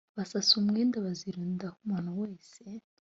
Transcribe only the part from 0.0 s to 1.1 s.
basasa umwenda